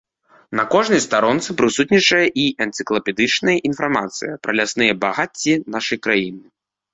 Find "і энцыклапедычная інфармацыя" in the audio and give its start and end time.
2.43-4.33